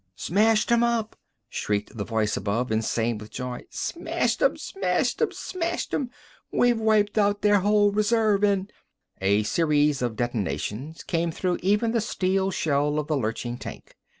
[0.15, 1.15] "Smashed 'em up!"
[1.47, 3.65] shrieked the voice above, insane with joy.
[3.69, 4.57] "Smashed 'em!
[4.57, 5.31] Smashed 'em!
[5.31, 6.09] Smashed 'em!
[6.51, 8.73] We've wiped out their whole reserve and—"
[9.21, 13.95] A series of detonations came through even the steel shell of the lurching tank.